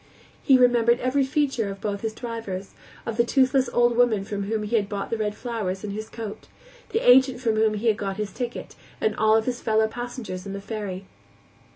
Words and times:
He 0.41 0.57
remembered 0.57 0.99
every 0.99 1.23
feature 1.23 1.69
of 1.69 1.79
both 1.79 2.01
his 2.01 2.15
drivers, 2.15 2.73
of 3.05 3.17
the 3.17 3.23
toothless 3.23 3.69
old 3.71 3.95
woman 3.95 4.25
from 4.25 4.45
whom 4.45 4.63
he 4.63 4.75
had 4.75 4.89
bought 4.89 5.11
the 5.11 5.17
red 5.19 5.35
flowers 5.35 5.83
in 5.83 5.91
his 5.91 6.09
coat, 6.09 6.47
the 6.89 7.07
agent 7.07 7.39
from 7.39 7.55
whom 7.55 7.75
he 7.75 7.85
had 7.85 7.97
got 7.97 8.17
his 8.17 8.31
ticket, 8.33 8.73
and 8.99 9.15
all 9.15 9.35
of 9.37 9.45
his 9.45 9.61
fellow 9.61 9.87
passengers 9.87 10.47
on 10.47 10.53
the 10.53 10.59
ferry. 10.61 11.05